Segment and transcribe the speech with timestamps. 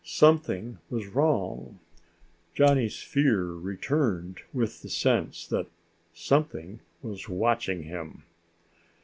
[0.03, 1.77] Something was wrong!
[2.55, 5.67] Johnny's fear returned with the sense that
[6.11, 8.23] something was watching him.